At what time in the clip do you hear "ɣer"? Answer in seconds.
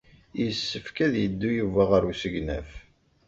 1.91-2.01